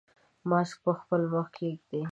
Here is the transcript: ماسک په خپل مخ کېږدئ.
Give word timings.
ماسک 0.49 0.77
په 0.85 0.91
خپل 0.99 1.21
مخ 1.33 1.47
کېږدئ. 1.57 2.03